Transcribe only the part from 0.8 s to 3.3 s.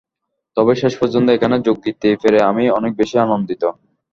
শেষ পর্যন্ত এখানে যোগ দিতে পেরে আমি অনেক বেশি